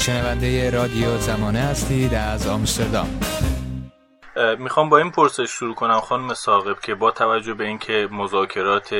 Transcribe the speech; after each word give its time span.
شنونده 0.00 0.70
رادیو 0.70 1.16
زمانه 1.16 1.58
هستید 1.58 2.14
از 2.14 2.48
آمستردام. 2.48 3.20
می‌خوام 4.58 4.88
با 4.88 4.98
این 4.98 5.10
پرسش 5.10 5.50
شروع 5.50 5.74
کنم 5.74 6.00
خانم 6.00 6.34
ساقب 6.34 6.80
که 6.80 6.94
با 6.94 7.10
توجه 7.10 7.54
به 7.54 7.64
اینکه 7.64 8.08
مذاکرات 8.10 8.94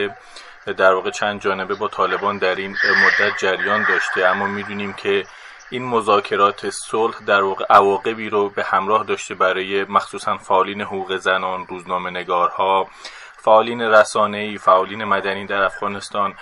در 0.76 0.92
واقع 0.92 1.10
چند 1.10 1.40
جانبه 1.40 1.74
با 1.74 1.88
طالبان 1.88 2.38
در 2.38 2.54
این 2.54 2.70
مدت 2.70 3.38
جریان 3.38 3.86
داشته 3.88 4.24
اما 4.24 4.46
می‌دونیم 4.46 4.92
که 4.92 5.24
این 5.70 5.84
مذاکرات 5.84 6.70
صلح 6.70 7.14
در 7.26 7.42
واقع 7.42 7.64
عواقبی 7.70 8.28
رو 8.28 8.50
به 8.50 8.64
همراه 8.64 9.04
داشته 9.04 9.34
برای 9.34 9.84
مخصوصا 9.84 10.36
فعالین 10.36 10.80
حقوق 10.80 11.16
زنان 11.16 11.66
روزنامه 11.66 12.10
نگارها 12.10 12.88
فعالین 13.36 13.82
رسانه‌ای 13.82 14.58
فعالین 14.58 15.04
مدنی 15.04 15.46
در 15.46 15.62
افغانستان. 15.62 16.34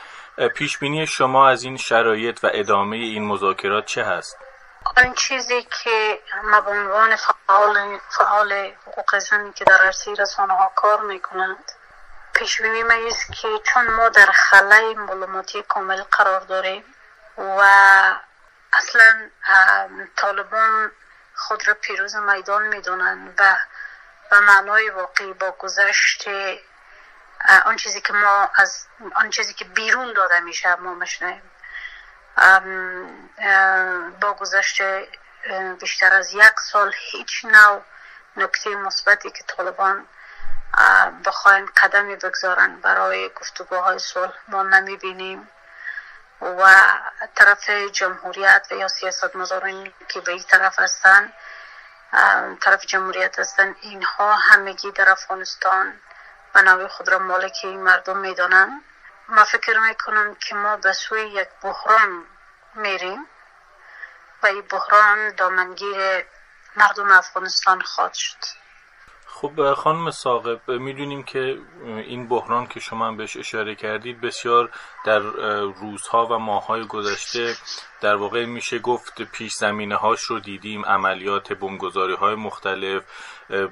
پیش 0.54 0.78
بینی 0.78 1.06
شما 1.06 1.48
از 1.48 1.62
این 1.62 1.76
شرایط 1.76 2.44
و 2.44 2.50
ادامه 2.54 2.96
این 2.96 3.24
مذاکرات 3.24 3.86
چه 3.86 4.04
هست؟ 4.04 4.36
آن 4.96 5.14
چیزی 5.14 5.62
که 5.62 6.18
ما 6.42 6.60
به 6.60 6.70
عنوان 6.70 7.16
فعال, 7.16 7.98
فعال 8.10 8.74
حقوق 8.86 9.18
زنی 9.18 9.52
که 9.52 9.64
در 9.64 9.82
عرصه 9.82 10.14
رسانه 10.14 10.54
ها 10.54 10.72
کار 10.76 11.00
می‌کنند 11.00 11.72
پیش 12.32 12.60
بینی 12.60 12.82
ما 12.82 13.06
است 13.06 13.32
که 13.32 13.48
چون 13.64 13.86
ما 13.90 14.08
در 14.08 14.26
خلای 14.26 14.94
معلوماتی 14.94 15.62
کامل 15.62 16.02
قرار 16.02 16.40
داریم 16.40 16.94
و 17.38 17.60
اصلا 18.72 19.30
طالبان 20.16 20.92
خود 21.34 21.68
را 21.68 21.74
پیروز 21.74 22.16
میدان 22.16 22.62
می‌دونند 22.62 23.34
و 23.38 23.56
به 24.30 24.40
معنای 24.40 24.90
واقعی 24.90 25.32
با 25.32 25.50
گذشت 25.50 26.28
آن 27.64 27.76
چیزی 27.76 28.00
که 28.00 28.12
ما 28.12 28.50
از 28.54 28.86
آن 29.14 29.30
چیزی 29.30 29.54
که 29.54 29.64
بیرون 29.64 30.12
داده 30.12 30.40
میشه 30.40 30.74
ما 30.74 30.94
مشنیم 30.94 31.42
با 34.20 34.32
گذشت 34.32 34.82
بیشتر 35.80 36.14
از 36.14 36.32
یک 36.32 36.60
سال 36.72 36.92
هیچ 36.98 37.44
نوع 37.44 37.82
نکته 38.36 38.70
مثبتی 38.70 39.30
که 39.30 39.44
طالبان 39.46 40.06
بخواین 41.24 41.66
قدمی 41.82 42.16
بگذارن 42.16 42.80
برای 42.80 43.30
گفتگوهای 43.40 43.98
صلح 43.98 44.34
ما 44.48 44.62
نمی‌بینیم 44.62 45.48
و 46.40 46.74
طرف 47.34 47.70
جمهوریت 47.70 48.66
و 48.70 48.74
یا 48.74 48.88
سیاست 48.88 49.36
مزارین 49.36 49.92
که 50.08 50.20
به 50.20 50.32
این 50.32 50.42
طرف 50.42 50.78
هستن 50.78 51.32
طرف 52.60 52.86
جمهوریت 52.86 53.38
هستن 53.38 53.76
اینها 53.80 54.34
همگی 54.34 54.90
در 54.90 55.10
افغانستان 55.10 56.00
و 56.54 56.62
نوی 56.62 56.88
خود 56.88 57.08
را 57.08 57.18
مالک 57.18 57.64
مردم 57.64 58.16
می‌دانن 58.16 58.82
ما 59.28 59.44
فکر 59.44 59.78
می‌کنم 59.78 60.34
که 60.34 60.54
ما 60.54 60.76
به 60.76 60.92
سوی 60.92 61.22
یک 61.22 61.48
بحران 61.62 62.26
میریم. 62.74 63.26
و 64.42 64.46
این 64.46 64.62
بحران 64.62 65.34
دامنگیر 65.34 66.26
مردم 66.76 67.10
افغانستان 67.12 67.80
خواهد 67.80 68.14
شد. 68.14 68.67
خب 69.30 69.72
خانم 69.72 70.10
ساقب 70.10 70.70
می‌دونیم 70.70 71.22
که 71.22 71.58
این 71.84 72.28
بحران 72.28 72.66
که 72.66 72.80
شما 72.80 73.12
بهش 73.12 73.36
اشاره 73.36 73.74
کردید 73.74 74.20
بسیار 74.20 74.70
در 75.04 75.18
روزها 75.80 76.26
و 76.26 76.38
ماههای 76.38 76.86
گذشته 76.86 77.54
در 78.00 78.16
واقع 78.16 78.44
میشه 78.44 78.78
گفت 78.78 79.22
پیش 79.22 79.52
زمینه 79.54 79.96
هاش 79.96 80.20
رو 80.20 80.40
دیدیم 80.40 80.84
عملیات 80.84 81.52
بمبگذاری 81.52 82.14
های 82.14 82.34
مختلف 82.34 83.02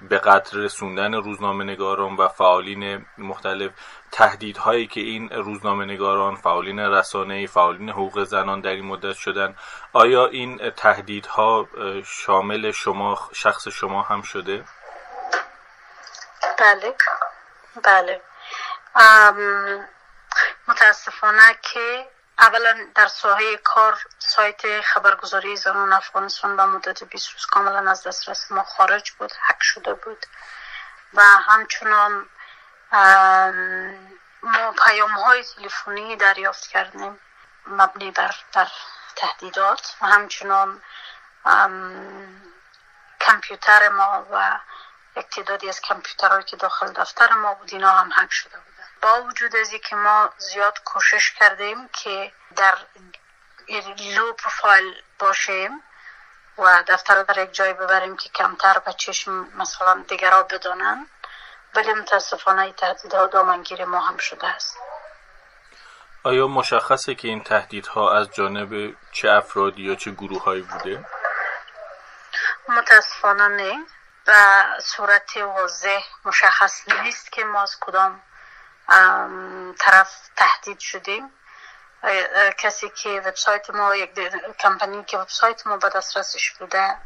به 0.09 0.19
قدر 0.19 0.59
رسوندن 0.59 1.15
روزنامه 1.15 1.65
نگاران 1.65 2.17
و 2.17 2.29
فعالین 2.29 3.07
مختلف 3.19 3.71
تهدیدهایی 4.13 4.87
که 4.87 5.01
این 5.01 5.29
روزنامه 5.29 5.85
نگاران 5.85 6.35
فعالین 6.35 6.79
رسانه 6.79 7.47
فعالین 7.47 7.91
حقوق 7.91 8.25
زنان 8.25 8.61
در 8.61 8.71
این 8.71 8.85
مدت 8.85 9.17
شدن 9.17 9.55
آیا 9.93 10.27
این 10.27 10.71
تهدیدها 10.71 11.69
شامل 12.05 12.71
شما 12.71 13.19
شخص 13.35 13.69
شما 13.69 14.03
هم 14.03 14.23
شده؟ 14.23 14.65
بله. 16.59 16.97
بله. 17.85 18.23
متاسفانه 20.69 21.59
که 21.63 22.09
اولا 22.39 22.87
در 22.95 23.07
ساحه 23.07 23.57
کار 23.57 23.99
سایت 24.19 24.81
خبرگزاری 24.81 25.57
زنان 25.57 25.93
افغانستان 25.93 26.57
به 26.57 26.65
مدت 26.65 27.05
20 27.05 27.33
روز 27.33 27.47
کاملا 27.47 27.91
از 27.91 28.03
دسترس 28.03 28.51
ما 28.51 28.63
خارج 28.63 29.11
بود 29.11 29.33
حک 29.49 29.59
شده 29.61 29.95
بود. 29.95 30.27
و 31.15 31.23
همچنان 31.23 32.29
ما 34.43 34.73
پیام 34.85 35.11
های 35.11 35.45
تلفنی 35.45 36.17
دریافت 36.17 36.67
کردیم 36.67 37.21
مبنی 37.67 38.11
بر 38.11 38.35
در 38.53 38.69
تهدیدات 39.17 39.97
و 40.01 40.07
همچنان 40.07 40.83
کامپیوتر 43.21 43.89
ما 43.89 44.27
و 44.31 44.59
تعدادی 45.23 45.69
از 45.69 45.81
کامپیوترهایی 45.81 46.45
که 46.45 46.57
داخل 46.57 46.93
دفتر 46.93 47.33
ما 47.33 47.55
بود 47.55 47.73
اینا 47.73 47.91
هم 47.91 48.11
هک 48.15 48.29
شده 48.31 48.57
بودن 48.57 48.89
با 49.03 49.23
وجود 49.23 49.57
از 49.57 49.75
که 49.75 49.97
ما 49.97 50.31
زیاد 50.39 50.79
کوشش 50.85 51.33
کردیم 51.33 51.89
که 51.89 52.33
در 52.57 52.79
لو 54.17 54.33
پروفایل 54.33 54.95
باشیم 55.19 55.83
و 56.59 56.85
دفتر 56.89 57.23
در 57.23 57.39
یک 57.39 57.53
جای 57.53 57.73
ببریم 57.73 58.17
که 58.17 58.29
کمتر 58.29 58.79
به 58.79 58.93
چشم 58.93 59.49
مثلا 59.55 60.05
دیگرها 60.09 60.43
بدانن 60.43 61.07
ولی 61.75 61.93
متاسفانه 61.93 62.73
تهدیدها 62.73 63.27
دامنگیر 63.27 63.85
ما 63.85 64.01
هم 64.01 64.17
شده 64.17 64.47
است. 64.47 64.79
آیا 66.23 66.47
مشخصه 66.47 67.15
که 67.15 67.29
این 67.29 67.43
تهدیدها 67.43 68.17
از 68.17 68.31
جانب 68.31 68.95
چه 69.13 69.31
افرادی 69.31 69.83
یا 69.83 69.95
چه 69.95 70.11
گروه 70.11 70.43
هایی 70.43 70.63
بوده؟ 70.63 71.05
متاسفانه 72.69 73.49
نه. 73.49 73.87
و 74.27 74.65
صورت 74.81 75.37
واضح 75.37 76.03
مشخص 76.25 76.89
نیست 76.89 77.33
که 77.33 77.45
ما 77.45 77.63
از 77.63 77.77
کدام 77.81 78.23
طرف 79.79 80.29
تهدید 80.37 80.79
شدیم. 80.79 81.33
کسی 82.59 82.89
که 82.89 83.21
وبسایت 83.25 83.71
ما 83.71 83.97
یک 83.97 84.11
کمپانی 84.59 85.05
که 85.05 85.19
وبسایت 85.19 85.67
ما 85.67 85.77
به 85.77 85.89
دسترسش 85.89 86.51
بوده 86.51 86.97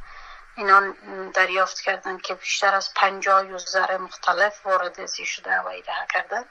اینا 0.57 0.95
دریافت 1.35 1.81
کردن 1.81 2.19
که 2.19 2.35
بیشتر 2.35 2.75
از 2.75 2.95
پنجاه 2.95 3.47
یوزر 3.47 3.97
مختلف 3.97 4.67
وارد 4.67 5.01
ازی 5.01 5.27
شده 5.27 5.61
و 5.61 5.67
ایده 5.67 5.93
کردن 6.15 6.45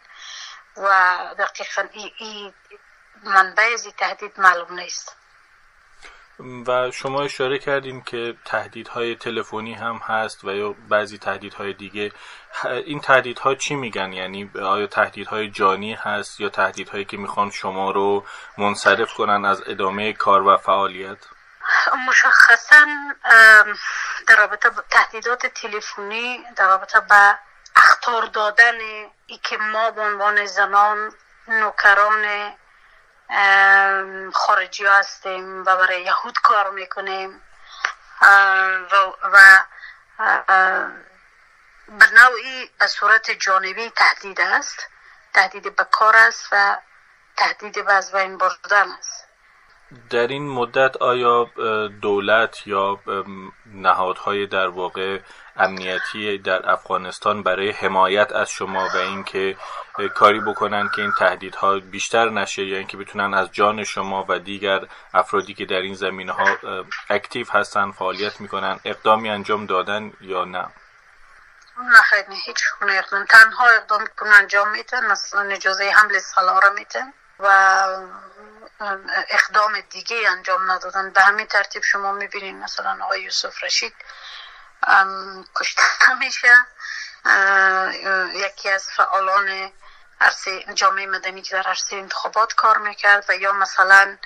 و 0.77 0.89
دقیقا 1.37 1.87
ای, 1.91 2.13
ای 2.17 2.53
منبع 3.23 3.69
ازی 3.73 3.91
تهدید 3.91 4.39
معلوم 4.39 4.79
نیست. 4.79 5.18
و 6.67 6.91
شما 6.91 7.21
اشاره 7.21 7.59
کردیم 7.59 8.01
که 8.01 8.35
تهدیدهای 8.45 9.15
تلفنی 9.15 9.73
هم 9.73 9.95
هست 9.95 10.43
و 10.43 10.51
یا 10.55 10.75
بعضی 10.89 11.17
تهدیدهای 11.17 11.73
دیگه. 11.73 12.11
این 12.63 12.99
تهدیدها 12.99 13.55
چی 13.55 13.75
میگن؟ 13.75 14.13
یعنی 14.13 14.51
آیا 14.63 14.87
تهدیدهای 14.87 15.49
جانی 15.49 15.93
هست 15.93 16.41
یا 16.41 16.49
تهدیدهایی 16.49 17.05
که 17.05 17.17
می‌خوان 17.17 17.49
شما 17.49 17.91
رو 17.91 18.25
منصرف 18.57 19.13
کنن 19.13 19.45
از 19.45 19.63
ادامه 19.67 20.13
کار 20.13 20.47
و 20.47 20.57
فعالیت؟ 20.57 21.17
مشخصا 22.07 22.85
در 24.27 24.35
رابطه 24.37 24.69
با 24.69 24.83
تهدیدات 24.89 25.45
تلفنی 25.45 26.43
در 26.55 26.67
رابطه 26.67 26.99
به 26.99 27.39
اختار 27.75 28.25
دادن 28.25 28.79
ای 29.27 29.37
که 29.43 29.57
ما 29.57 29.91
به 29.91 30.01
عنوان 30.01 30.45
زنان 30.45 31.11
نوکران 31.47 32.51
خارجی 34.33 34.85
هستیم 34.85 35.61
و 35.61 35.63
برای 35.63 36.01
یهود 36.01 36.35
کار 36.43 36.69
می‌کنیم. 36.69 37.41
و, 38.91 38.95
و 39.23 39.39
به 41.87 42.05
نوعی 42.13 42.69
به 42.79 42.87
صورت 42.87 43.31
جانبی 43.31 43.89
تهدید 43.89 44.41
است. 44.41 44.87
تهدید 45.33 45.75
به 45.75 45.83
کار 45.91 46.15
است 46.15 46.47
و 46.51 46.77
تهدید 47.37 47.85
به 47.85 47.93
از 47.93 48.11
بین 48.11 48.37
بردن 48.37 48.91
است. 48.99 49.25
در 50.09 50.27
این 50.27 50.49
مدت 50.49 50.97
آیا 50.97 51.43
دولت 52.01 52.67
یا 52.67 52.99
نهادهای 53.65 54.47
در 54.47 54.67
واقع 54.67 55.19
امنیتی 55.55 56.37
در 56.37 56.69
افغانستان 56.71 57.43
برای 57.43 57.71
حمایت 57.71 58.31
از 58.31 58.49
شما 58.49 58.89
و 58.93 58.97
اینکه 58.97 59.57
کاری 60.07 60.39
بکنن 60.39 60.89
که 60.89 61.01
این 61.01 61.11
تهدیدها 61.11 61.79
بیشتر 61.79 62.29
نشه 62.29 62.63
یا 62.63 62.77
اینکه 62.77 62.97
بتونن 62.97 63.33
از 63.33 63.51
جان 63.51 63.83
شما 63.83 64.25
و 64.29 64.39
دیگر 64.39 64.79
افرادی 65.13 65.53
که 65.53 65.65
در 65.65 65.75
این 65.75 65.95
زمینه 65.95 66.31
ها 66.31 66.57
اکتیو 67.09 67.51
هستن 67.51 67.91
فعالیت 67.91 68.41
می‌کنن 68.41 68.79
اقدامی 68.85 69.29
انجام 69.29 69.65
دادن 69.65 70.13
یا 70.21 70.45
نه؟ 70.45 70.67
نه 71.77 72.35
هیچ 72.45 72.57
اقدام. 72.81 73.25
تنها 73.25 73.67
اقدام 73.67 74.07
کنن 74.17 74.31
انجام 74.31 74.69
میتن 74.69 75.05
مثلا 75.05 75.41
اجازه 75.41 75.89
حمل 75.89 76.19
سلاره 76.19 76.69
میتن 76.69 77.13
و 77.39 77.47
اقدام 79.29 79.79
دیگه 79.89 80.29
انجام 80.29 80.71
ندادن. 80.71 81.09
به 81.09 81.21
همین 81.21 81.47
ترتیب 81.47 81.83
شما 81.83 82.11
می‌بینید 82.11 82.55
مثلا 82.55 82.97
آقای 83.03 83.21
یوسف 83.21 83.63
رشید 83.63 83.93
کشته 85.55 85.83
میشه. 86.19 86.55
یکی 88.33 88.69
از 88.69 88.87
فعالان 88.91 89.71
عرصه 90.21 90.63
جامعه 90.73 91.05
مدنی 91.05 91.41
که 91.41 91.55
در 91.55 91.67
عرصه 91.67 91.95
انتخابات 91.95 92.53
کار 92.53 92.77
می‌کرد 92.77 93.25
و 93.29 93.35
یا 93.35 93.51
مثلا 93.51 94.17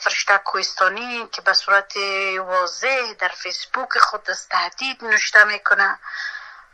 فرشته 0.00 0.38
کوهستانی 0.38 1.28
که 1.32 1.42
به 1.42 1.52
صورت 1.52 1.96
واضح 2.38 3.12
در 3.18 3.28
فیسبوک 3.28 3.98
خود 3.98 4.30
از 4.30 4.48
تهدید 4.48 5.04
نشته 5.04 5.44
می‌کنه 5.44 5.98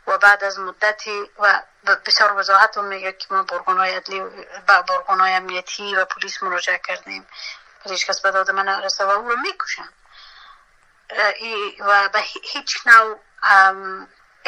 و 0.07 0.17
بعد 0.17 0.43
از 0.43 0.59
مدتی 0.59 1.31
و 1.39 1.61
بسیار 2.05 2.33
وضاحت 2.33 2.77
میگه 2.77 3.11
که 3.11 3.27
ما 3.31 3.43
برگانای 3.43 3.95
عدلی 3.95 4.19
و 4.67 4.81
برگانای 4.81 5.33
امنیتی 5.33 5.95
و 5.95 6.05
پلیس 6.05 6.43
مراجعه 6.43 6.81
کردیم. 6.87 7.27
هیچ 7.83 8.05
کس 8.05 8.21
به 8.21 8.31
داد 8.31 8.51
من 8.51 8.65
نرسه 8.65 9.05
و 9.05 9.09
او 9.09 9.29
رو 9.29 9.35
می‌کشن 9.35 9.89
و 11.79 12.09
به 12.09 12.19
هیچ 12.43 12.87
نوع 12.87 13.19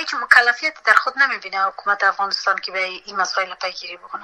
هیچ 0.01 0.13
مکلفیت 0.13 0.83
در 0.86 0.94
خود 0.94 1.13
نمی‌بینه 1.18 1.63
حکومت 1.68 2.03
افغانستان 2.03 2.56
که 2.57 2.71
به 2.71 2.83
این 2.83 3.15
مسائل 3.15 3.53
پیگیری 3.62 3.98
بکنه. 3.98 4.24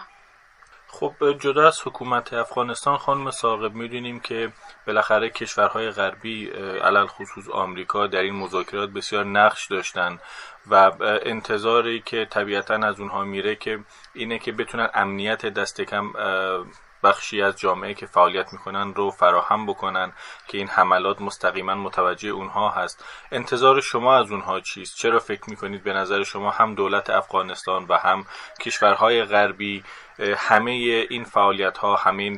خب 0.87 1.13
جدا 1.39 1.67
از 1.67 1.81
حکومت 1.85 2.33
افغانستان 2.33 2.97
خانم 2.97 3.31
ساقب 3.31 3.73
می‌دونیم 3.73 4.19
که 4.19 4.53
بالاخره 4.87 5.29
کشورهای 5.29 5.91
غربی 5.91 6.49
علل 6.81 7.07
خصوص 7.07 7.49
آمریکا 7.49 8.07
در 8.07 8.19
این 8.19 8.35
مذاکرات 8.35 8.89
بسیار 8.89 9.25
نقش 9.25 9.67
داشتن 9.67 10.19
و 10.67 10.91
انتظاری 11.01 12.01
که 12.01 12.25
طبیعتا 12.25 12.75
از 12.75 12.99
اونها 12.99 13.23
میره 13.23 13.55
که 13.55 13.79
اینه 14.13 14.39
که 14.39 14.51
بتونن 14.51 14.89
امنیت 14.93 15.45
دست 15.45 15.81
کم 15.81 16.13
بخشی 17.07 17.41
از 17.41 17.55
جامعه 17.55 17.93
که 17.93 18.05
فعالیت 18.05 18.53
می‌کنن 18.53 18.93
رو 18.93 19.11
فراهم 19.11 19.65
بکنن 19.65 20.13
که 20.47 20.57
این 20.57 20.67
حملات 20.67 21.21
مستقیما 21.21 21.75
متوجه 21.75 22.29
اونها 22.29 22.69
هست. 22.69 23.05
انتظار 23.31 23.81
شما 23.81 24.17
از 24.17 24.31
اونها 24.31 24.59
چیست؟ 24.59 24.97
چرا 24.97 25.19
فکر 25.19 25.49
می‌کنید 25.49 25.83
به 25.83 25.93
نظر 25.93 26.23
شما 26.23 26.51
هم 26.51 26.75
دولت 26.75 27.09
افغانستان 27.09 27.85
و 27.89 27.97
هم 27.97 28.25
کشورهای 28.61 29.23
غربی 29.23 29.83
همه 30.37 30.71
این 31.09 31.23
فعالیت 31.23 31.77
ها 31.77 31.95
همه 31.95 32.23
این 32.23 32.37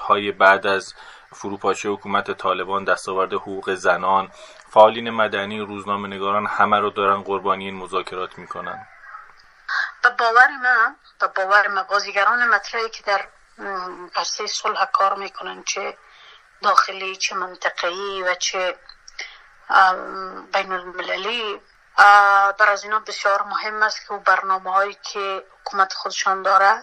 های 0.00 0.32
بعد 0.32 0.66
از 0.66 0.94
فروپاشی 1.32 1.88
حکومت 1.88 2.30
طالبان 2.30 2.84
دستاورد 2.84 3.32
حقوق 3.32 3.74
زنان 3.74 4.30
فعالین 4.70 5.10
مدنی 5.10 5.60
روزنامه 5.60 6.08
نگاران 6.08 6.46
همه 6.46 6.78
رو 6.78 6.90
دارن 6.90 7.22
قربانی 7.22 7.64
این 7.64 7.76
مذاکرات 7.76 8.38
می‌کنن؟ 8.38 8.86
به 10.02 10.10
باور 10.18 10.48
من 10.62 10.96
به 11.20 11.26
باور 11.36 11.68
ما 11.68 11.82
بازیگران 11.82 12.48
مطرحی 12.48 12.90
که 12.90 13.02
در 13.02 13.20
عرصه 14.14 14.46
صلح 14.46 14.84
کار 14.84 15.14
می‌کنن 15.14 15.64
چه 15.64 15.98
داخلی 16.62 17.16
چه 17.16 17.34
منطقه‌ای 17.34 18.22
و 18.22 18.34
چه 18.34 18.78
بین 20.52 20.72
المللی 20.72 21.60
بر 22.58 22.68
از 22.68 22.84
اینا 22.84 22.98
بسیار 22.98 23.42
مهم 23.42 23.82
است 23.82 24.06
که 24.06 24.12
او 24.12 24.20
برنامه 24.20 24.72
هایی 24.72 24.98
که 25.02 25.44
حکومت 25.60 25.92
خودشان 25.92 26.42
داره 26.42 26.82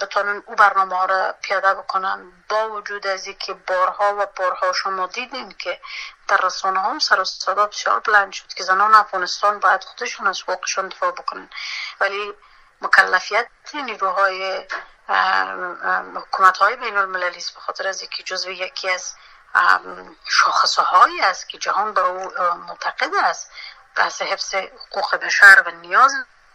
بتونن 0.00 0.42
او 0.46 0.54
برنامه 0.54 0.96
ها 0.96 1.04
را 1.04 1.34
پیاده 1.42 1.74
بکنن. 1.74 2.32
با 2.48 2.70
وجود 2.70 3.06
از 3.06 3.26
اینکه 3.26 3.54
بارها 3.54 4.16
و 4.18 4.26
بارها 4.36 4.72
شما 4.72 5.06
دیدیم 5.06 5.50
که 5.50 5.80
در 6.28 6.36
رسانه 6.36 6.80
هم 6.80 6.98
سر 6.98 7.24
صدا 7.24 7.66
بسیار 7.66 8.00
بلند 8.00 8.32
شد 8.32 8.46
که 8.54 8.64
زنان 8.64 8.94
افغانستان 8.94 9.58
باید 9.58 9.84
خودشون 9.84 10.26
از 10.26 10.42
حقوقشون 10.42 10.88
دفاع 10.88 11.10
بکنن. 11.10 11.50
ولی 12.00 12.34
مکلفیت 12.80 13.48
نیروهای 13.74 14.66
حکومت 16.14 16.58
های 16.58 16.76
بین 16.76 16.96
المللی 16.96 17.36
است 17.36 17.54
به 17.54 17.60
خاطر 17.60 17.88
از 17.88 18.00
اینکه 18.00 18.22
جزو 18.22 18.50
یکی 18.50 18.90
از 18.90 19.14
شاخصه 20.24 20.82
هایی 20.82 21.20
است 21.20 21.48
که 21.48 21.58
جهان 21.58 21.94
به 21.94 22.00
او 22.00 22.32
معتقد 22.68 23.14
است. 23.14 23.50
بحث 23.96 24.22
حفظ 24.22 24.54
حقوق 24.54 25.16
بشر 25.16 25.62
و 25.66 25.70
نیاز 25.70 26.12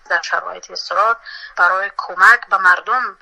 در 0.10 0.22
شرایط 0.22 0.72
استراد 0.72 1.18
برای 1.56 1.92
کمک 1.98 2.48
به 2.48 2.58
مردم 2.58 3.18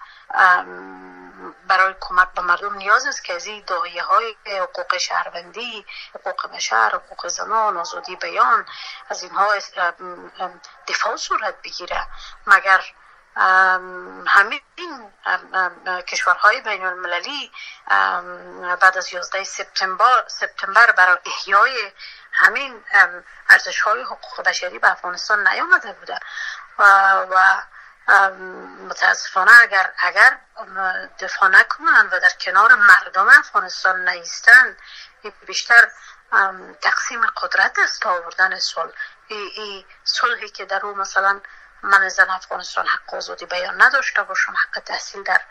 برای 1.67 1.95
کمک 1.99 2.27
به 2.35 2.41
مردم 2.41 2.73
نیاز 2.75 3.05
است 3.05 3.23
که 3.23 3.33
از 3.33 3.45
این 3.45 3.63
دایه 3.67 4.03
های 4.03 4.35
حقوق 4.61 4.97
شهروندی 4.97 5.85
حقوق 6.15 6.47
بشر 6.47 6.89
حقوق 6.89 7.27
زنان 7.27 7.77
آزادی 7.77 8.15
بیان 8.15 8.65
از 9.09 9.23
اینها 9.23 9.53
دفاع 10.87 11.15
صورت 11.15 11.61
بگیره. 11.61 12.07
مگر 12.47 12.81
همین 14.27 14.61
کشورهای 16.07 16.61
بین 16.61 16.85
المللی 16.85 17.51
بعد 18.81 18.97
از 18.97 19.13
11 19.13 19.43
سپتامبر 19.43 20.23
سپتامبر 20.27 20.91
برای 20.91 21.17
احیای 21.25 21.91
همین 22.31 22.83
ارزش 23.49 23.81
های 23.81 24.01
حقوق 24.01 24.41
بشری 24.45 24.79
به 24.79 24.91
افغانستان 24.91 25.47
نیامده 25.47 25.93
بوده. 25.93 26.19
و, 26.81 27.61
متاسفانه 28.89 29.51
اگر 29.61 29.93
اگر 29.99 30.39
دفاع 31.19 31.49
نکنند 31.49 32.13
و 32.13 32.19
در 32.19 32.29
کنار 32.29 32.75
مردم 32.75 33.27
افغانستان 33.29 34.09
نیستند 34.09 34.77
بیشتر 35.47 35.91
تقسیم 36.81 37.25
قدرت 37.27 37.79
است 37.79 38.05
آوردن 38.05 38.59
صلح. 38.59 38.91
ای, 39.27 39.85
صلحی 40.03 40.49
که 40.49 40.65
در 40.65 40.85
او 40.85 40.97
مثلا 40.97 41.41
من 41.83 42.09
زن 42.09 42.29
افغانستان 42.29 42.87
حق 42.87 43.13
آزادی 43.13 43.45
بیان 43.45 43.81
نداشته 43.81 44.23
باشم 44.23 44.53
حق 44.53 44.79
تحصیل 44.79 45.23
در 45.23 45.41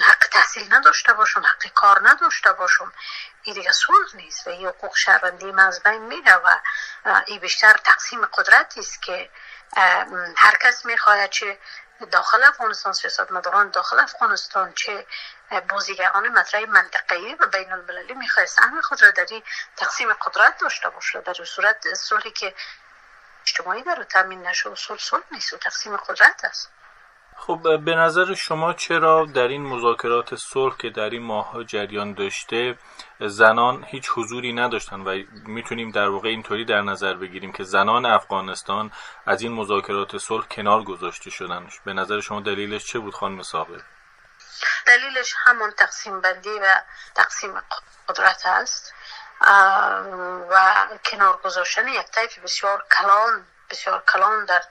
حق 0.00 0.26
تحصیل 0.32 0.74
نداشته 0.74 1.12
باشم 1.12 1.40
حق 1.40 1.66
کار 1.74 2.08
نداشته 2.08 2.52
باشم 2.52 2.92
این 3.42 3.54
دیگه 3.54 3.72
صلح 3.72 4.16
نیست 4.16 4.46
و 4.46 4.50
این 4.50 4.66
حقوق 4.66 4.96
شهروندی 4.96 5.52
من 5.52 5.66
از 5.66 5.82
بین 5.82 6.02
میره 6.02 6.34
و 6.34 6.58
این 7.26 7.40
بیشتر 7.40 7.72
تقسیم 7.72 8.26
قدرتی 8.26 8.80
است 8.80 9.02
که 9.02 9.30
هر 10.36 10.56
کس 10.62 10.86
می‌خواهد 10.86 11.30
چه 11.30 11.58
داخل 12.10 12.44
افغانستان 12.44 12.92
سیاست 12.92 13.32
مداران 13.32 13.70
داخل 13.70 14.00
افغانستان 14.00 14.72
چه 14.72 15.06
بازیگران 15.68 16.28
مطرح 16.28 16.64
منطقه‌ای 16.68 17.34
و 17.34 17.46
بین 17.46 17.72
المللی 17.72 18.14
می‌خواه 18.14 18.46
سهم 18.46 18.80
خود 18.80 19.02
را 19.02 19.10
در 19.10 19.26
تقسیم 19.76 20.12
قدرت 20.12 20.58
داشته 20.58 20.88
باشه 20.88 21.20
در 21.20 21.34
صورت 21.34 21.94
صلحی 21.94 22.30
که 22.30 22.54
اجتماعی 23.42 23.82
در 23.82 24.02
تامین 24.02 24.46
نشه 24.46 24.70
اصول 24.70 24.98
صلح 24.98 25.24
نیست 25.30 25.52
و 25.52 25.56
تقسیم 25.56 25.96
قدرت 25.96 26.44
است. 26.44 26.70
خب 27.38 27.84
به 27.84 27.94
نظر 27.94 28.34
شما 28.34 28.72
چرا 28.72 29.26
در 29.34 29.48
این 29.48 29.62
مذاکرات 29.62 30.34
صلح 30.34 30.76
که 30.76 30.90
در 30.90 31.10
این 31.10 31.22
ماه 31.22 31.64
جریان 31.64 32.14
داشته 32.14 32.78
زنان 33.20 33.84
هیچ 33.84 34.10
حضوری 34.14 34.52
نداشتن 34.52 35.00
و 35.00 35.22
می‌تونیم 35.46 35.90
در 35.90 36.08
واقع 36.08 36.28
اینطوری 36.28 36.64
در 36.64 36.80
نظر 36.80 37.14
بگیریم 37.14 37.52
که 37.52 37.64
زنان 37.64 38.06
افغانستان 38.06 38.92
از 39.26 39.42
این 39.42 39.52
مذاکرات 39.52 40.18
صلح 40.18 40.46
کنار 40.46 40.82
گذاشته 40.82 41.30
شدن؟ 41.30 41.68
به 41.84 41.92
نظر 41.92 42.20
شما 42.20 42.40
دلیلش 42.40 42.84
چه 42.84 42.98
بود 42.98 43.14
خانم 43.14 43.42
سابق 43.42 43.80
دلیلش 44.86 45.34
همون 45.44 45.70
تقسیم 45.70 46.20
بندی 46.20 46.58
و 46.58 46.66
تقسیم 47.14 47.62
قدرت 48.08 48.46
است 48.46 48.94
و 50.50 50.86
کنار 51.04 51.36
گذاشتن 51.44 51.88
یک 51.88 52.06
طیف 52.06 52.38
بسیار 52.38 52.84
کلان 52.98 53.46
بسیار 53.70 54.02
کلان 54.12 54.44
در 54.44 54.62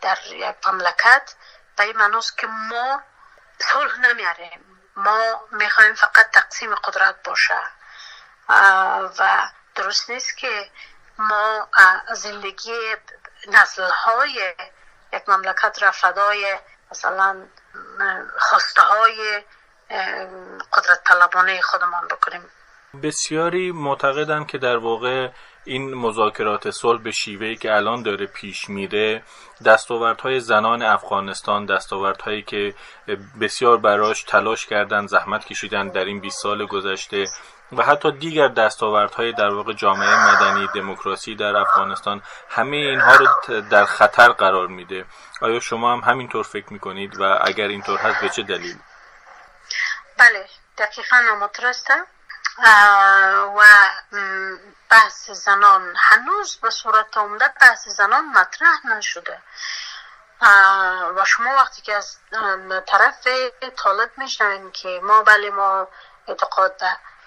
در 0.00 0.18
یک 0.32 0.56
مملکت. 0.66 1.34
به 1.76 1.84
این 1.84 1.96
معناست 1.96 2.38
که 2.38 2.46
ما 2.46 3.02
صلح 3.58 4.00
نمیاریم. 4.00 4.80
ما 4.96 5.40
می‌خوایم 5.52 5.94
فقط 5.94 6.30
تقسیم 6.30 6.74
قدرت 6.74 7.22
باشه. 7.24 7.60
و 9.18 9.48
درست 9.74 10.10
نیست 10.10 10.36
که 10.36 10.70
ما 11.18 11.68
زندگی 12.12 12.96
نسل 13.48 13.82
های 13.82 14.54
یک 15.12 15.28
مملکت 15.28 15.82
را 15.82 15.90
فدای 15.90 16.58
مثلا 16.90 17.46
خواسته 18.38 18.82
های 18.82 19.42
قدرت 20.72 21.04
طلبانه 21.04 21.60
خودمان 21.60 22.08
بکنیم. 22.08 22.50
بسیاری 23.02 23.72
معتقدند 23.72 24.46
که 24.46 24.58
در 24.58 24.76
واقع 24.76 25.28
این 25.64 25.94
مذاکرات 25.94 26.70
صلح 26.70 27.02
به 27.02 27.10
شیوهی 27.10 27.56
که 27.56 27.74
الان 27.74 28.02
داره 28.02 28.26
پیش 28.26 28.68
میره 28.68 29.22
دستاوردهای 29.66 30.40
زنان 30.40 30.82
افغانستان 30.82 31.66
دستاوردهایی 31.66 32.42
که 32.42 32.74
بسیار 33.40 33.76
براش 33.78 34.22
تلاش 34.22 34.66
کردن 34.66 35.06
زحمت 35.06 35.44
کشیدن 35.44 35.88
در 35.88 36.04
این 36.04 36.20
20 36.20 36.42
سال 36.42 36.66
گذشته 36.66 37.24
و 37.72 37.82
حتی 37.82 38.12
دیگر 38.12 38.48
دستاوردهای 38.48 39.32
در 39.32 39.54
واقع 39.54 39.72
جامعه 39.72 40.34
مدنی 40.34 40.68
دموکراسی 40.74 41.34
در 41.34 41.56
افغانستان 41.56 42.22
همه 42.48 42.76
اینها 42.76 43.16
رو 43.16 43.60
در 43.60 43.84
خطر 43.84 44.28
قرار 44.28 44.66
میده. 44.66 45.04
آیا 45.40 45.60
شما 45.60 45.92
هم 45.92 46.00
همینطور 46.00 46.42
فکر 46.42 46.72
می‌کنید؟ 46.72 47.20
و 47.20 47.38
اگر 47.44 47.68
اینطور 47.68 47.98
هست 47.98 48.20
به 48.20 48.28
چه 48.28 48.42
دلیل؟ 48.42 48.76
بله 50.18 50.46
دقیقا 50.78 51.16
نموترسته 51.30 51.94
و 52.58 53.60
بحث 54.90 55.30
زنان. 55.30 55.94
هنوز 55.98 56.56
به 56.56 56.70
صورت 56.70 57.16
عمده 57.16 57.48
بحث 57.60 57.88
زنان 57.88 58.24
مطرح 58.24 58.86
نشده. 58.86 59.42
و 61.16 61.24
شما 61.26 61.54
وقتی 61.54 61.82
که 61.82 61.94
از 61.94 62.16
طرف 62.86 63.26
طالب 63.76 64.10
میشنوین 64.16 64.70
که 64.70 65.00
ما 65.02 65.22
بله 65.22 65.50
ما 65.50 65.88
اعتقاد 66.28 66.80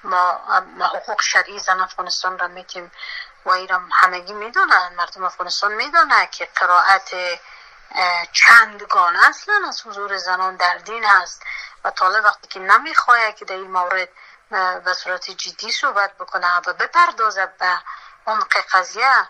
ما 0.04 0.42
حقوق 0.80 1.22
شرعی 1.22 1.60
زن 1.60 1.80
افغانستان 1.80 2.40
را 2.40 2.48
میتیم 2.48 2.92
و 3.46 3.50
ایرم 3.50 3.90
همگی 3.94 4.34
می‌دونن 4.34 4.94
مردم 4.96 5.24
افغانستان 5.24 5.74
می‌دونه 5.74 6.28
که 6.28 6.50
قرائت 6.56 7.12
چندگانه 8.32 9.28
اصلا 9.30 9.62
از 9.68 9.88
حضور 9.88 10.18
زنان 10.18 10.56
در 10.56 10.78
دین 10.78 11.06
هست. 11.06 11.44
و 11.84 11.92
طالب 11.92 12.26
وقتی 12.26 12.48
که 12.48 12.60
نمی‌خواه 12.60 13.32
که 13.32 13.46
در 13.46 13.56
این 13.56 13.72
مورد 13.72 14.10
به 14.86 14.94
صورت 14.94 15.32
جدی 15.32 15.72
صحبت 15.72 16.18
بکنه 16.18 16.58
و 16.58 16.74
بپردازه 16.74 17.46
به 17.46 17.78
عمق 18.28 18.54
قضیه 18.72 19.28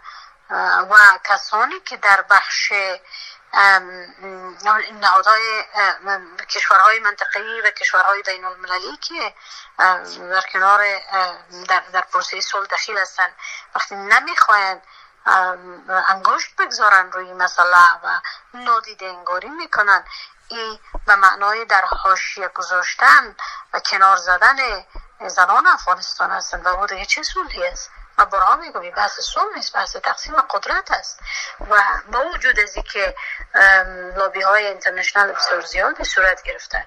و 0.89 1.19
کسانی 1.23 1.79
که 1.79 1.97
در 1.97 2.21
بخش 2.21 2.73
نهادهای 5.01 5.63
کشورهای 6.49 6.99
منطقه‌ای 6.99 7.61
و 7.61 7.71
کشورهای 7.71 8.21
بین 8.21 8.45
المللی 8.45 8.97
که 8.97 9.35
در 10.19 10.41
کنار 10.41 10.99
در, 11.67 11.79
در 11.79 12.01
پروسه 12.01 12.41
صلح 12.41 12.67
دخیل 12.67 12.97
هستند 12.97 13.33
وقتی 13.75 13.95
نمی‌خواهند 13.95 14.81
انگشت 16.07 16.55
بگذارن 16.55 17.11
روی 17.11 17.33
مسئله 17.33 17.93
و 18.03 18.19
نادیده 18.53 19.05
انگاری 19.05 19.49
می‌کنن 19.49 20.03
این 20.47 20.79
به 21.05 21.15
معنای 21.15 21.65
در 21.65 21.85
حاشیه 21.85 22.47
گذاشتن 22.47 23.35
و 23.73 23.79
کنار 23.79 24.17
زدن 24.17 24.85
زنان 25.25 25.67
افغانستان 25.67 26.31
هستند 26.31 26.65
و 26.65 26.69
او 26.69 26.87
دیگه 26.87 27.05
چه 27.05 27.23
صلحی 27.23 27.67
است. 27.67 27.91
و 28.17 28.25
برها 28.25 28.55
میگم 28.55 28.89
بحث 28.91 29.19
صلح 29.19 29.55
نیست 29.55 29.73
بحث 29.73 29.95
تقسیم 29.95 30.41
قدرت 30.41 30.91
است. 30.91 31.19
و 31.69 31.75
با 32.11 32.25
وجود 32.33 32.59
از 32.59 32.77
که 32.93 33.15
لابی 34.15 34.41
های 34.41 34.67
انترنشنال 34.67 35.31
بسیار 35.31 35.61
زیادی 35.61 36.03
صورت 36.03 36.41
گرفته 36.43 36.85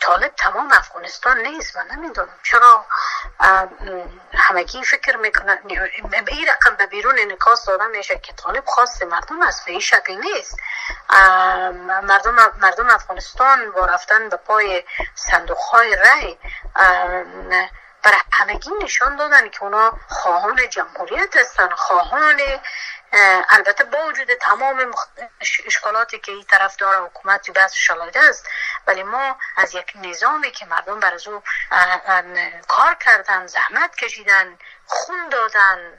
طالب 0.00 0.32
تمام 0.36 0.72
افغانستان 0.72 1.38
نیست. 1.38 1.76
من 1.76 1.86
نمی‌دونم 1.96 2.28
چرا 2.42 2.86
همگی 4.34 4.84
فکر 4.84 5.16
می‌کنن 5.16 5.58
این 5.66 6.48
رقم 6.48 6.76
به 6.76 6.86
بیرون 6.86 7.18
انکاس 7.18 7.64
داده 7.64 7.86
میشه 7.86 8.18
که 8.18 8.32
طالب 8.32 8.64
خواست 8.66 9.02
مردم 9.02 9.42
است. 9.42 9.64
به 9.64 9.70
این 9.70 9.80
شکل 9.80 10.14
نیست. 10.14 10.56
مردم, 12.02 12.52
مردم 12.60 12.90
افغانستان 12.90 13.70
با 13.70 13.86
رفتن 13.86 14.28
به 14.28 14.36
پای 14.36 14.84
صندوق 15.14 15.58
های 15.58 15.96
رای 15.96 16.36
برای 18.06 18.18
همگی 18.32 18.70
نشان 18.82 19.16
دادن 19.16 19.48
که 19.48 19.62
اونا 19.62 19.98
خواهان 20.08 20.68
جمهوریت 20.68 21.36
هستن 21.36 21.68
خواهان 21.68 22.40
البته 23.50 23.84
با 23.84 24.06
وجود 24.06 24.34
تمام 24.34 24.94
اشکالاتی 25.66 26.18
که 26.18 26.32
این 26.32 26.44
طرف 26.44 26.76
داره 26.76 26.98
حکومت 26.98 27.50
بس 27.50 27.74
شلاده 27.74 28.20
است 28.20 28.48
ولی 28.86 29.02
ما 29.02 29.38
از 29.56 29.74
یک 29.74 29.92
نظامی 29.94 30.50
که 30.50 30.66
مردم 30.66 31.00
بر 31.00 31.16
او 31.26 31.42
کار 32.68 32.94
کردن 32.94 33.46
زحمت 33.46 33.96
کشیدن 33.96 34.58
خون 34.86 35.28
دادن 35.28 35.98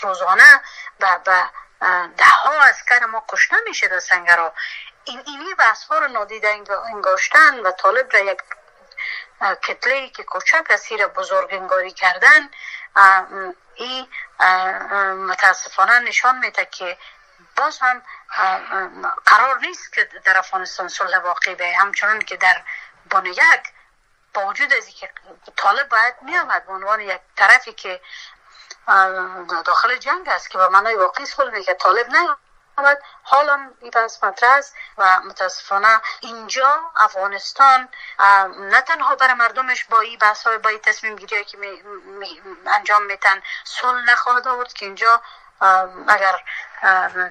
روزانه 0.00 0.60
و 1.00 1.18
به 1.24 1.44
ده 2.16 2.24
ها 2.24 2.72
کار 2.88 3.06
ما 3.06 3.24
کشته 3.28 3.56
میشه 3.66 3.88
در 3.88 3.98
سنگرا 3.98 4.54
این 5.04 5.22
اینی 5.26 5.54
بحث 5.54 5.84
ها 5.84 5.98
رو 5.98 6.08
نادیده 6.08 6.48
انگاشتن 6.86 7.60
و 7.60 7.70
طالب 7.70 8.12
را 8.12 8.18
یک 8.20 8.38
کتله 9.40 10.08
که 10.10 10.24
کوچک 10.24 10.66
از 10.70 10.88
بزرگ 11.06 11.48
انگاری 11.54 11.90
کردن 11.90 12.50
این 13.74 14.06
متاسفانه 15.14 15.98
نشان 15.98 16.38
میده 16.38 16.64
که 16.64 16.98
باز 17.56 17.78
هم 17.78 18.02
قرار 19.26 19.58
نیست 19.58 19.92
که 19.92 20.08
در 20.24 20.38
افغانستان 20.38 20.88
صلح 20.88 21.18
واقعی 21.18 21.54
به 21.54 21.76
همچنان 21.76 22.18
که 22.18 22.36
در 22.36 22.62
یک 23.26 23.62
با 24.34 24.46
وجود 24.46 24.72
از 24.72 24.88
که 24.88 25.10
طالب 25.56 25.88
باید 25.88 26.14
می 26.22 26.38
آمد 26.38 26.66
به 26.66 26.72
عنوان 26.72 27.00
یک 27.00 27.20
طرفی 27.36 27.72
که 27.72 28.00
داخل 29.64 29.96
جنگ 29.96 30.28
است 30.28 30.50
که 30.50 30.58
به 30.58 30.68
معنای 30.68 30.94
واقعی 30.94 31.26
صلح 31.26 31.54
میگه 31.54 31.74
طالب 31.74 32.10
نه. 32.10 32.36
آمد 32.78 32.98
بحث 33.98 34.24
مطرح 34.24 34.50
است 34.50 34.74
و 34.98 35.20
متاسفانه 35.20 36.00
اینجا 36.20 36.80
افغانستان 36.96 37.88
نه 38.58 38.80
تنها 38.80 39.16
برای 39.16 39.34
مردمش 39.34 39.84
با 39.84 40.00
این 40.00 40.18
بحث 40.18 40.46
های 40.46 40.58
با 40.58 40.70
این 40.70 40.78
تصمیم 40.78 41.16
گیری 41.16 41.44
که 41.44 41.58
می, 41.58 42.42
انجام 42.66 43.02
میتن 43.02 43.42
صلح 43.64 44.04
نخواهد 44.04 44.48
آورد 44.48 44.72
که 44.72 44.86
اینجا 44.86 45.22
اگر 46.08 46.40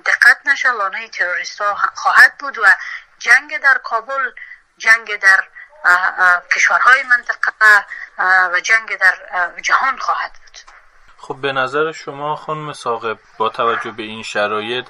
دقت 0.05 0.37
نشه 0.45 0.71
لانه 0.71 1.07
تروریست 1.07 1.61
ها 1.61 1.75
خواهد 1.95 2.37
بود 2.37 2.57
و 2.57 2.65
جنگ 3.19 3.57
در 3.57 3.77
کابل 3.77 4.31
جنگ 4.77 5.15
در 5.15 5.43
کشورهای 6.51 7.03
منطقه 7.03 7.85
و 8.23 8.59
جنگ 8.59 8.97
در 8.97 9.17
جهان 9.61 9.97
خواهد 9.97 10.31
بود 10.33 10.46
خب 11.17 11.35
به 11.41 11.51
نظر 11.51 11.91
شما 11.91 12.35
خانم 12.35 12.73
ساقب 12.73 13.17
با 13.37 13.49
توجه 13.49 13.91
به 13.91 14.03
این 14.03 14.23
شرایط 14.23 14.87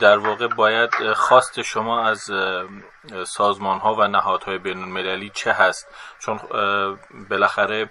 در 0.00 0.18
واقع 0.18 0.46
باید 0.46 1.12
خواست 1.12 1.62
شما 1.62 2.06
از 2.06 2.30
سازمان 3.26 3.78
ها 3.78 3.94
و 3.94 4.08
نهادهای 4.08 4.58
بین 4.58 4.78
المللی 4.78 5.30
چه 5.34 5.52
هست؟ 5.52 5.86
چون 6.18 6.40
بالاخره 7.30 7.90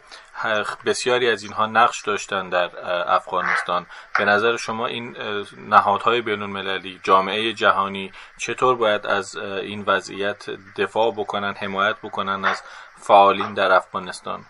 بسیاری 0.85 1.29
از 1.29 1.43
اینها 1.43 1.65
نقش 1.65 2.01
داشتن 2.01 2.49
در 2.49 2.69
افغانستان. 3.07 3.85
به 4.17 4.25
نظر 4.25 4.57
شما 4.57 4.87
این 4.87 5.17
نهادهای 5.57 6.21
بین 6.21 6.41
المللی 6.41 6.99
جامعه 7.03 7.53
جهانی 7.53 8.11
چطور 8.37 8.75
باید 8.75 9.07
از 9.07 9.35
این 9.35 9.83
وضعیت 9.87 10.49
دفاع 10.77 11.11
بکنن 11.11 11.53
حمایت 11.53 11.95
بکنن 12.03 12.45
از 12.45 12.63
فعالین 12.97 13.53
در 13.53 13.71
افغانستان؟ 13.71 14.45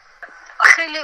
خیلی 0.60 1.00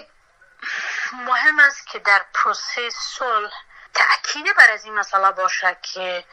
مهم 1.13 1.59
است 1.59 1.87
که 1.87 1.99
در 1.99 2.25
پروسه 2.33 2.89
صلح 2.89 3.51
تأکید 3.93 4.55
بر 4.55 4.71
از 4.71 4.85
این 4.85 4.93
مسئله 4.93 5.31
باشه 5.31 5.77
که 5.81 6.25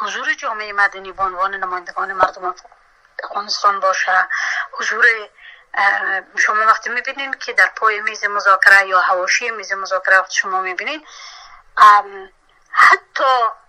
حضور 0.00 0.34
جامعه 0.34 0.72
مدنی 0.72 1.12
به 1.12 1.22
عنوان 1.22 1.54
نمایندگان 1.54 2.12
مردم 2.12 2.54
افغانستان 3.24 3.80
باشه 3.80 4.28
حضور 4.72 5.04
شما 6.38 6.66
وقتی 6.66 6.90
می‌بینید 6.90 7.38
که 7.38 7.52
در 7.52 7.66
پای 7.76 8.00
میز 8.00 8.24
مذاکره 8.24 8.86
یا 8.88 9.00
هواشی 9.00 9.50
میز 9.50 9.72
مذاکره 9.72 10.24
شما 10.30 10.60
می‌بینید 10.60 11.06
حتی 12.70 13.24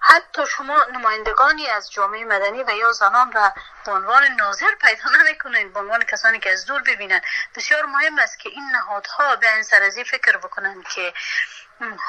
حتی 0.06 0.46
شما 0.48 0.84
نمایندگانی 0.94 1.68
از 1.68 1.92
جامعه 1.92 2.26
مدنی 2.26 2.64
و 2.64 2.70
یا 2.70 2.92
زنان 2.92 3.32
را 3.32 3.54
به 3.86 3.92
عنوان 3.92 4.24
ناظر 4.24 4.76
پیدا 4.82 5.10
نمی‌کنید 5.20 5.74
به 5.74 5.80
عنوان 5.80 6.04
کسانی 6.04 6.40
که 6.40 6.52
از 6.52 6.66
دور 6.66 6.82
ببینند. 6.82 7.22
بسیار 7.56 7.86
مهم 7.86 8.20
است 8.20 8.40
که 8.40 8.50
این 8.50 8.64
نهادها 8.72 9.36
به 9.36 9.54
این 9.54 9.64
سرزی 9.64 10.04
فکر 10.04 10.38
بکنند 10.38 10.84
که 10.84 11.14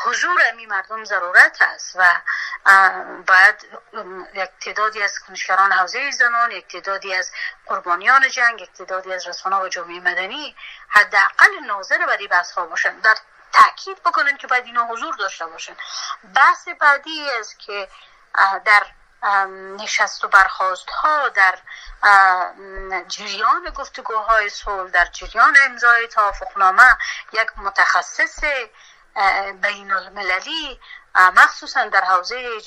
حضور 0.05 0.41
امی 0.53 0.67
مردم 0.67 1.05
ضرورت 1.05 1.63
است 1.63 1.97
و 1.97 2.05
باید 3.27 3.67
یک 4.35 4.51
تعدادی 4.61 5.03
از 5.03 5.19
کنشگران 5.19 5.73
حوزه 5.73 6.11
زنان 6.11 6.51
یک 6.51 6.69
تعدادی 6.69 7.15
از 7.15 7.31
قربانیان 7.67 8.29
جنگ 8.29 8.61
یک 8.61 8.73
تعدادی 8.73 9.13
از 9.13 9.27
رسانه 9.27 9.57
و 9.57 9.69
جامعه 9.69 10.01
مدنی 10.01 10.57
حداقل 10.89 11.61
ناظر 11.67 12.07
بر 12.07 12.17
این 12.17 12.29
بحث 12.29 12.53
ها 12.53 12.67
باشند. 12.67 13.03
در 13.03 13.17
تاکید 13.55 14.03
بکنن 14.03 14.37
که 14.37 14.47
باید 14.47 14.65
اینا 14.65 14.87
حضور 14.87 15.15
داشته 15.15 15.47
باشن. 15.47 15.77
بحث 16.35 16.69
بعدی 16.69 17.31
است 17.31 17.59
که 17.59 17.89
در 18.65 18.87
نشست 19.79 20.25
و 20.25 20.29
برخواست 20.29 20.91
ها 20.91 21.29
در 21.29 21.59
جریان 23.09 23.71
گفتگوهای 23.71 24.49
صلح 24.49 24.91
در 24.91 25.05
جریان 25.05 25.57
امضای 25.65 26.09
توافقنامه 26.09 26.97
یک 27.33 27.49
متخصص 27.57 28.45
بین 29.63 29.93
المللی 29.93 30.81
مخصوصا 31.15 31.89
در 31.89 32.05
حوزه 32.05 32.61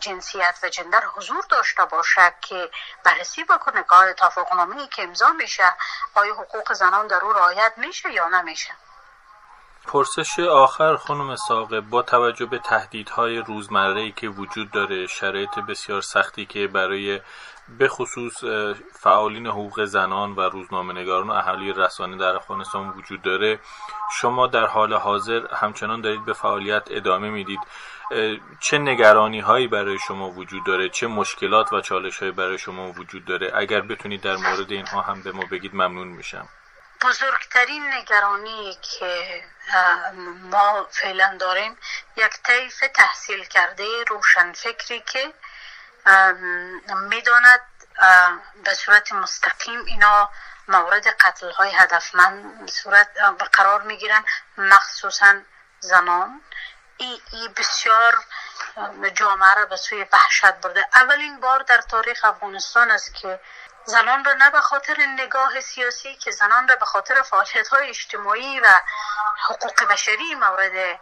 جنسیت 0.00 0.58
و 0.62 0.68
جندر 0.68 1.04
حضور 1.04 1.44
داشته 1.48 1.84
باشه 1.84 2.34
که 2.40 2.70
بررسی 3.04 3.44
بکنه 3.44 3.82
که 3.82 3.94
آیا 3.94 4.12
توافقنامه 4.12 4.88
که 4.88 5.02
امضا 5.02 5.32
میشه 5.32 5.74
آیا 6.14 6.34
حقوق 6.34 6.72
زنان 6.72 7.06
در 7.06 7.24
او 7.24 7.32
رعایت 7.32 7.72
میشه 7.76 8.12
یا 8.12 8.28
نمیشه. 8.28 8.74
پرسش 9.86 10.38
آخر 10.38 10.96
خانم 10.96 11.36
ساقه 11.48 11.80
با 11.80 12.02
توجه 12.02 12.46
به 12.46 12.58
تهدیدهای 12.58 13.38
روزمره 13.38 14.12
که 14.12 14.28
وجود 14.28 14.70
داره 14.70 15.06
شرایط 15.06 15.58
بسیار 15.68 16.00
سختی 16.00 16.46
که 16.46 16.66
برای 16.66 17.20
به 17.78 17.88
خصوص 17.88 18.44
فعالین 18.92 19.46
حقوق 19.46 19.84
زنان 19.84 20.32
و 20.32 20.40
روزنامه‌نگاران 20.40 21.28
و 21.28 21.32
اهالی 21.32 21.72
رسانه 21.72 22.16
در 22.16 22.36
افغانستان 22.36 22.88
وجود 22.88 23.22
داره 23.22 23.60
شما 24.20 24.46
در 24.46 24.66
حال 24.66 24.94
حاضر 24.94 25.40
همچنان 25.54 26.00
دارید 26.00 26.24
به 26.24 26.32
فعالیت 26.32 26.88
ادامه 26.90 27.30
می‌دید. 27.30 27.60
چه 28.60 28.78
نگرانی 28.78 29.40
هایی 29.40 29.68
برای 29.68 29.98
شما 29.98 30.30
وجود 30.30 30.64
داره؟ 30.66 30.88
چه 30.88 31.06
مشکلات 31.06 31.72
و 31.72 31.80
چالش 31.80 32.18
هایی 32.18 32.32
برای 32.32 32.58
شما 32.58 32.92
وجود 32.92 33.24
داره؟ 33.24 33.52
اگر 33.54 33.80
بتونید 33.80 34.20
در 34.20 34.36
مورد 34.36 34.72
اینها 34.72 35.00
هم 35.00 35.22
به 35.22 35.32
ما 35.32 35.42
بگید 35.50 35.74
ممنون 35.74 36.08
میشم. 36.08 36.48
بزرگترین 37.06 37.94
نگرانی 37.94 38.78
که 38.82 39.44
ما 40.42 40.86
فعلا 40.90 41.36
داریم 41.40 41.78
یک 42.16 42.32
طیف 42.42 42.84
تحصیل 42.94 43.44
کرده 43.44 44.04
روشنفکری 44.08 45.00
که 45.00 45.34
می‌داند 47.08 47.60
به 48.64 48.74
صورت 48.74 49.12
مستقیم 49.12 49.84
اینا 49.84 50.30
مورد 50.68 51.06
قتل 51.06 51.50
های 51.50 51.70
هدفمند 51.70 52.70
صورت 52.70 53.08
قرار 53.52 53.82
می‌گیرن 53.82 54.24
مخصوصا 54.58 55.34
زنان. 55.80 56.40
ای, 56.96 57.20
ای 57.32 57.48
بسیار 57.48 58.24
جامعه 59.14 59.54
را 59.54 59.66
به 59.66 59.76
سوی 59.76 60.06
وحشت 60.12 60.54
برده. 60.62 60.88
اولین 60.94 61.40
بار 61.40 61.62
در 61.62 61.80
تاریخ 61.80 62.24
افغانستان 62.24 62.90
است 62.90 63.14
که 63.14 63.40
زنان 63.86 64.24
را 64.24 64.32
نه 64.32 64.50
به 64.50 64.60
خاطر 64.60 65.06
نگاه 65.06 65.60
سیاسی 65.60 66.16
که 66.16 66.30
زنان 66.30 66.68
را 66.68 66.76
به 66.76 66.86
خاطر 66.86 67.22
فعالیت 67.22 67.68
های 67.68 67.88
اجتماعی 67.88 68.60
و 68.60 68.66
حقوق 69.48 69.84
بشری 69.84 70.34
مورد 70.34 71.00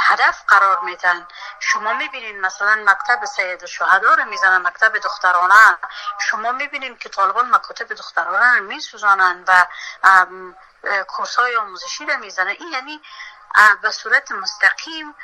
هدف 0.00 0.42
قرار 0.48 0.80
میدن. 0.80 1.28
شما 1.60 1.92
می‌بینید 1.92 2.36
مثلا 2.36 2.84
مکتب 2.86 3.24
سید 3.24 3.66
شهدا 3.66 4.14
رو 4.14 4.24
می‌زنن 4.24 4.66
مکتب 4.66 4.98
دخترانه. 4.98 5.78
شما 6.20 6.52
می‌بینید 6.52 6.98
که 6.98 7.08
طالبان 7.08 7.54
مکاتب 7.54 7.94
دخترانه 7.94 8.58
رو 8.58 8.64
میسوزانند 8.64 9.44
و 9.48 9.66
کورس 11.08 11.36
های 11.36 11.56
آموزشی 11.56 12.06
رو 12.06 12.16
می‌زنن. 12.16 12.48
این 12.48 12.72
یعنی 12.72 13.02
به 13.82 13.90
صورت 13.90 14.32
مستقیم 14.32 15.14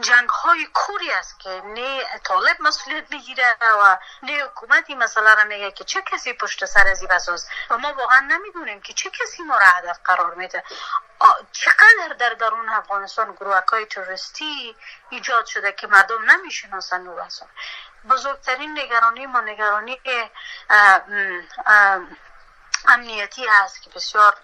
جنگ 0.00 0.28
های 0.28 0.66
کوری 0.74 1.12
است 1.12 1.40
که 1.40 1.62
نه 1.64 2.04
طالب 2.24 2.56
مسئولیت 2.60 3.10
می‌گیره 3.10 3.56
و 3.60 3.98
نه 4.22 4.44
حکومتی 4.44 4.94
مسئله 4.94 5.34
را 5.34 5.44
میگه 5.44 5.70
که 5.70 5.84
چه 5.84 6.02
کسی 6.02 6.32
پشت 6.32 6.64
سر 6.64 6.88
از 6.88 7.02
این 7.02 7.10
و 7.70 7.78
ما 7.78 7.92
واقعا 7.92 8.20
نمی‌دونیم 8.20 8.80
که 8.80 8.92
چه 8.92 9.10
کسی 9.10 9.42
ما 9.42 9.58
را 9.58 9.66
هدف 9.66 9.98
قرار 10.04 10.34
میده. 10.34 10.64
چقدر 11.52 12.14
در 12.18 12.28
درون 12.28 12.68
افغانستان 12.68 13.32
گروهک 13.32 13.68
های 13.68 13.86
تروریستی 13.86 14.76
ایجاد 15.10 15.46
شده 15.46 15.72
که 15.72 15.86
مردم 15.86 16.30
نمی‌شناسن 16.30 17.06
او 17.06 17.20
بزرگترین 18.10 18.78
نگرانی 18.78 19.26
ما 19.26 19.40
نگرانی 19.40 20.00
امنیتی 22.88 23.46
هست 23.46 23.82
که 23.82 23.90
بسیار 23.90 24.36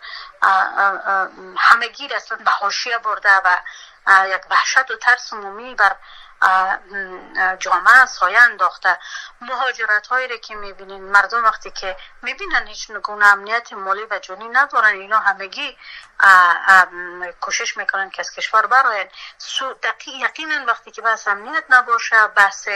همگیر 1.58 2.14
اصلا 2.14 2.38
به 2.38 2.50
حاشیه 2.50 2.98
برده 2.98 3.36
و 3.36 3.60
یک 4.08 4.42
وحشت 4.50 4.90
و 4.90 4.96
ترس 4.96 5.32
عمومی 5.32 5.74
بر 5.74 5.96
جامعه 7.58 8.06
سایه 8.06 8.42
انداخته. 8.42 8.98
مهاجرت 9.40 10.06
هایی 10.06 10.38
که 10.38 10.54
می‌بینین 10.54 11.02
مردم 11.02 11.44
وقتی 11.44 11.70
که 11.70 11.96
می‌بینن 12.22 12.66
هیچ 12.66 12.90
نگونه 12.90 13.26
امنیت 13.26 13.72
مالی 13.72 14.06
و 14.10 14.18
جانی 14.18 14.48
ندارن 14.48 15.00
اینا 15.00 15.18
همگی 15.18 15.78
کوشش 17.40 17.76
می‌کنن 17.76 18.10
که 18.10 18.20
از 18.20 18.30
کشور 18.30 18.66
براین 18.66 19.10
یقینا 20.06 20.64
وقتی 20.66 20.90
که 20.90 21.02
بحث 21.02 21.28
امنیت 21.28 21.64
نباشه 21.68 22.26
بحث 22.26 22.68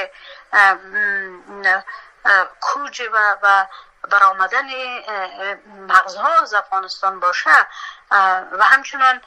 کوج 2.61 3.03
و, 3.13 3.37
و 3.43 3.67
برآمدن 4.11 4.69
مغزها 5.89 6.41
از 6.43 6.55
افغانستان 6.55 7.21
باشه 7.21 7.67
و 8.53 8.65
همچنان 8.65 9.21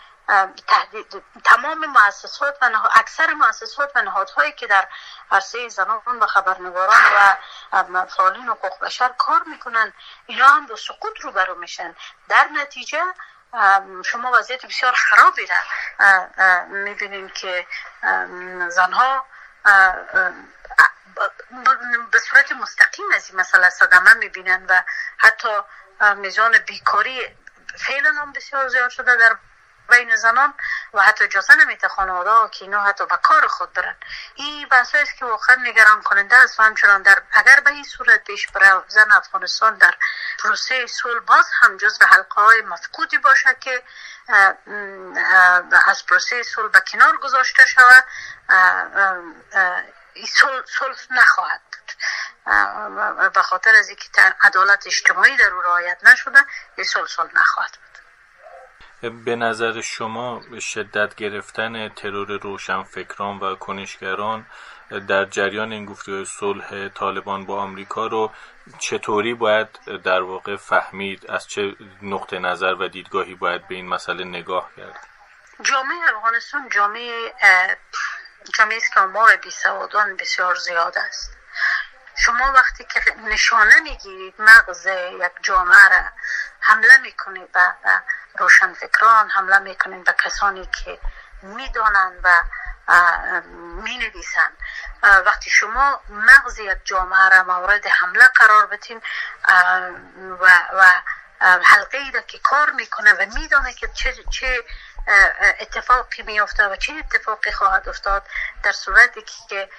تمام 1.43 1.85
مؤسسات 1.85 2.57
و 2.61 2.89
اکثر 2.95 3.33
مؤسسات 3.33 3.91
و 3.95 4.01
نهادهایی 4.01 4.51
که 4.51 4.67
در 4.67 4.87
عرصه 5.31 5.69
زنان 5.69 6.01
و 6.05 6.27
خبرنگاران 6.27 7.01
و 7.73 8.05
فعالین 8.05 8.47
حقوق 8.47 8.79
بشر 8.79 9.13
کار 9.17 9.43
می‌کنن 9.43 9.93
اینا 10.25 10.47
هم 10.47 10.65
به 10.65 10.75
سقوط 10.75 11.21
روبرو 11.21 11.55
میشن. 11.55 11.95
در 12.29 12.47
نتیجه 12.53 13.03
شما 14.05 14.31
وضعیت 14.31 14.65
بسیار 14.65 14.93
خرابی 14.93 15.47
را 15.47 15.55
می‌بینین 16.65 17.29
که 17.29 17.67
زنها 18.69 19.25
به 22.11 22.19
صورت 22.19 22.51
مستقیم 22.51 23.05
از 23.15 23.29
این 23.29 23.39
مسئله 23.39 23.69
صدمه 23.69 24.13
می‌بینن 24.13 24.65
و 24.69 24.83
حتی 25.17 25.49
میزان 26.15 26.57
بیکاری 26.57 27.37
فعلا 27.77 28.09
هم 28.09 28.31
بسیار 28.31 28.67
زیاد 28.67 28.89
شده 28.89 29.15
در 29.15 29.35
بین 29.89 30.15
زنان 30.15 30.53
و 30.93 31.01
حتی 31.01 31.23
اجازه 31.23 31.55
نمیده 31.55 31.87
خانواده 31.87 32.49
که 32.51 32.65
اینا 32.65 32.83
حتی 32.83 33.05
به 33.05 33.17
کار 33.17 33.47
خود 33.47 33.73
برن 33.73 33.95
این 34.35 34.67
بحث 34.67 34.95
است 34.95 35.15
که 35.17 35.25
واقعا 35.25 35.55
نگران 35.55 36.01
کننده 36.01 36.35
است 36.37 36.59
و 36.59 36.63
همچنان 36.63 37.01
در 37.01 37.21
اگر 37.31 37.59
به 37.59 37.71
این 37.71 37.83
صورت 37.83 38.23
پیش 38.23 38.47
بره 38.47 38.83
زن 38.87 39.11
افغانستان 39.11 39.77
در 39.77 39.93
پروسه 40.39 40.87
صلح 40.87 41.19
باز 41.19 41.45
هم 41.61 41.77
جز 41.77 41.99
به 41.99 42.05
حلقه 42.05 42.41
های 42.41 42.61
مفقودی 42.61 43.17
باشه 43.17 43.55
که 43.59 43.83
از 45.85 46.05
پروسه 46.05 46.43
صلح 46.43 46.67
به 46.71 46.79
کنار 46.91 47.17
گذاشته 47.17 47.65
شود 47.65 48.03
صلح 50.77 50.97
نخواهد 51.11 51.61
بود 51.71 53.33
به 53.33 53.41
خاطر 53.41 53.75
از 53.75 53.87
اینکه 53.87 54.35
عدالت 54.41 54.87
اجتماعی 54.87 55.37
در 55.37 55.49
او 55.49 55.61
رعایت 55.61 55.97
نشده 56.03 56.39
این 56.75 56.85
صلح 56.85 57.29
نخواهد 57.33 57.71
بود. 57.71 57.92
به 59.09 59.35
نظر 59.35 59.81
شما 59.81 60.41
شدت 60.59 61.15
گرفتن 61.15 61.89
ترور 61.89 62.27
روشنفکران 62.27 63.39
و 63.39 63.55
کنشگران 63.55 64.45
در 65.07 65.25
جریان 65.25 65.71
این 65.71 65.85
گفتگوهای 65.85 66.25
صلح 66.25 66.89
طالبان 66.89 67.45
با 67.45 67.61
آمریکا 67.61 68.07
رو 68.07 68.31
چطوری 68.79 69.33
باید 69.33 69.67
در 70.03 70.21
واقع 70.21 70.55
فهمید؟ 70.55 71.31
از 71.31 71.47
چه 71.47 71.75
نقطه 72.01 72.39
نظر 72.39 72.73
و 72.73 72.87
دیدگاهی 72.87 73.35
باید 73.35 73.67
به 73.67 73.75
این 73.75 73.87
مسئله 73.87 74.23
نگاه 74.23 74.69
کرد؟ 74.77 75.07
جامعه 75.61 76.15
افغانستان 76.15 76.69
جامعه 76.69 77.33
جامعه 78.57 78.77
است 78.77 78.93
که 78.93 78.99
آمار 78.99 79.35
بیسوادان 79.35 80.15
بسیار 80.15 80.55
زیاد 80.55 80.97
است. 80.97 81.37
شما 82.25 82.53
وقتی 82.55 82.83
که 82.83 83.01
نشانه 83.21 83.79
می‌گیرید 83.79 84.33
مغز 84.39 84.85
یک 84.85 85.31
جامعه 85.43 85.89
را 85.89 86.03
حمله 86.59 86.97
می‌کنید 86.97 87.49
و 88.35 88.43
روشنفکران 88.43 89.29
حمله 89.29 89.59
می‌کنین 89.59 90.03
به 90.03 90.15
کسانی 90.25 90.65
که 90.65 90.99
می‌دانند 91.41 92.19
و 92.23 92.29
می 93.83 93.97
نویسند 93.97 94.57
وقتی 95.03 95.49
شما 95.49 96.01
مغز 96.09 96.59
یک 96.59 96.77
جامعه 96.83 97.29
را 97.29 97.43
مورد 97.43 97.87
حمله 97.87 98.25
قرار 98.25 98.65
بدین 98.65 99.01
و, 100.41 100.45
و 100.73 100.83
حلقه 101.43 101.97
ای 101.97 102.11
که 102.27 102.39
کار 102.39 102.71
می‌کنه 102.71 103.13
و 103.13 103.25
میدانه 103.35 103.73
که 103.73 103.87
چه, 103.87 104.13
چه 104.29 104.63
اتفاقی 105.59 106.23
میافته 106.23 106.67
و 106.67 106.75
چه 106.75 106.93
اتفاقی 106.93 107.51
خواهد 107.51 107.89
افتاد 107.89 108.23
در 108.63 108.71
صورتی 108.71 109.23
که 109.49 109.69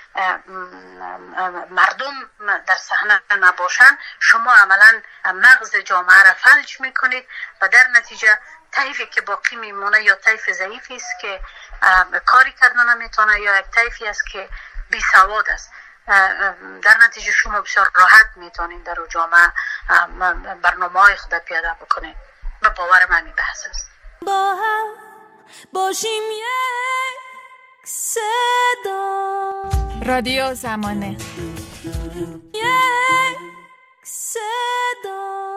مردم 1.70 2.30
در 2.66 2.76
صحنه 2.76 3.20
نباشن 3.30 3.98
شما 4.20 4.54
عملا 4.54 5.02
مغز 5.24 5.76
جامعه 5.76 6.22
را 6.22 6.32
فلج 6.34 6.80
می‌کنید 6.80 7.28
و 7.60 7.68
در 7.68 7.86
نتیجه 7.96 8.38
طیفی 8.72 9.06
که 9.06 9.20
باقی 9.20 9.56
میمونه 9.56 10.02
یا 10.02 10.14
طیف 10.14 10.50
ضعیفی 10.50 10.96
است 10.96 11.20
که 11.20 11.40
کاری 12.26 12.52
کردن 12.52 12.94
نمی‌تونه 12.94 13.40
یا 13.40 13.58
یک 13.58 13.66
طیفی 13.70 14.06
است 14.06 14.26
که 14.26 14.48
بی 14.90 15.00
سواد 15.12 15.48
است. 15.48 15.70
در 16.06 16.96
نتیجه 17.04 17.32
شما 17.32 17.60
بسیار 17.60 17.90
راحت 17.94 18.26
می‌تونید 18.36 18.84
در 18.84 18.96
جامعه 19.10 19.52
برنامه 20.62 21.00
های 21.00 21.16
خود 21.16 21.38
پیاده 21.38 21.76
بکنید 21.80 22.16
و 22.62 22.70
باور 22.70 23.06
من 23.10 23.32
بحث 23.38 23.66
است. 23.70 23.90
با 24.26 24.54
هم 24.54 24.86
باشیم 25.72 26.22
یک 26.30 27.18
صدا. 27.84 29.62
رادیو 30.06 30.54
زمانه. 30.54 31.16
یک 32.54 33.38
صدا. 34.02 35.53